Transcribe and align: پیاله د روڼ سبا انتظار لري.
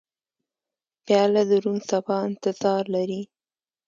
پیاله 1.05 1.41
د 1.49 1.51
روڼ 1.63 1.77
سبا 1.89 2.15
انتظار 2.29 2.83
لري. 2.95 3.21